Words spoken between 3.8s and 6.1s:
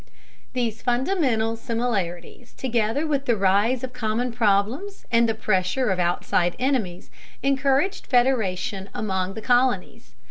of common problems and the pressure of